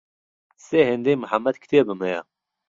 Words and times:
سێ 0.65 0.79
هێندەی 0.89 1.21
محەمەد 1.23 1.55
کتێبم 1.63 1.99
هەیە. 2.05 2.21